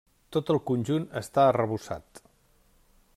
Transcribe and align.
Tot 0.35 0.47
el 0.53 0.59
conjunt 0.69 1.05
està 1.21 1.45
arrebossat. 1.51 2.23